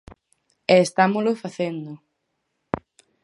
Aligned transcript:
E 0.73 0.75
estámolo 0.87 1.39
facendo. 1.43 1.91